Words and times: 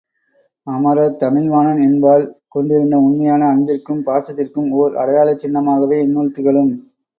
அமரர் 0.67 1.19
தமிழ்வாணன் 1.19 1.81
என்பால் 1.81 2.25
கொண்டிருந்த 2.47 2.95
உண்மையான 2.99 3.51
அன்பிற்கும் 3.51 4.03
பாசத்திற்கும் 4.07 4.69
ஓர் 4.79 4.97
அடையாளச் 4.97 5.43
சின்னமாகவே 5.45 5.99
இந்நூல் 6.01 6.35
திகழும். 6.35 6.73